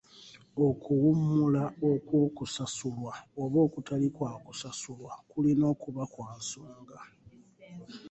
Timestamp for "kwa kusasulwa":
4.15-5.13